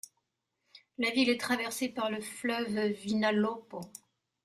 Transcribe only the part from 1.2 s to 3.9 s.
est traversée par le fleuve Vinalopó.